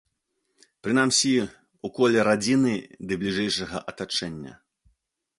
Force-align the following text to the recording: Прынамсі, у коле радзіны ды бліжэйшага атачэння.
Прынамсі, 0.85 1.33
у 1.87 1.91
коле 1.99 2.23
радзіны 2.27 2.73
ды 3.11 3.19
бліжэйшага 3.25 3.77
атачэння. 3.93 4.53